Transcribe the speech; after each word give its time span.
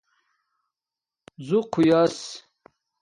ژُق 1.45 1.71
ہݸس 1.85 2.17